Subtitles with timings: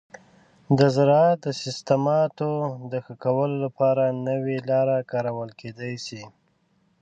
[0.77, 2.51] د زراعت د سیستماتو
[2.91, 6.23] د ښه کولو لپاره نوي لارې کارول کیدی شي.